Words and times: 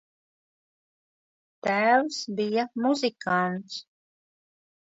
Tēvs 1.67 2.19
bija 2.41 2.67
muzikants. 2.87 3.79